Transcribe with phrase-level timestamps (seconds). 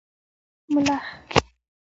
[0.69, 1.05] 🦗 ملخ